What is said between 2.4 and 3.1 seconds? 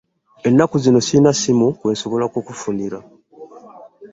kufunira.